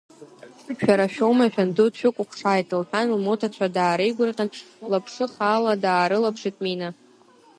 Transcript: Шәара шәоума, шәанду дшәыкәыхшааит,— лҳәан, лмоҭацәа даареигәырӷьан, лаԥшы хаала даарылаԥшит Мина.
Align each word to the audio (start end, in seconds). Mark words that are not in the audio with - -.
Шәара 0.79 1.07
шәоума, 1.13 1.45
шәанду 1.53 1.87
дшәыкәыхшааит,— 1.91 2.69
лҳәан, 2.81 3.07
лмоҭацәа 3.17 3.67
даареигәырӷьан, 3.75 4.49
лаԥшы 4.91 5.25
хаала 5.33 5.73
даарылаԥшит 5.83 6.55
Мина. 6.63 6.89